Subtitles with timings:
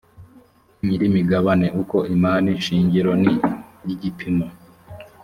[0.85, 3.33] nyirimigabane uko imari shingiro ni
[3.93, 4.45] igipimo